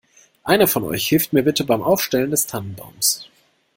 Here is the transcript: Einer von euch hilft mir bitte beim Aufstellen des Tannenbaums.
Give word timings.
Einer 0.43 0.65
von 0.65 0.83
euch 0.85 1.07
hilft 1.07 1.31
mir 1.31 1.43
bitte 1.43 1.63
beim 1.63 1.83
Aufstellen 1.83 2.31
des 2.31 2.47
Tannenbaums. 2.47 3.29